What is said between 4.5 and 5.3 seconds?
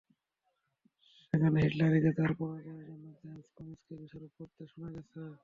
শোনা গেছে।